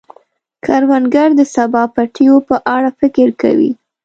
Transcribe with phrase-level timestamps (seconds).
[0.65, 3.71] کروندګر د سبا د پټیو په اړه فکر کوي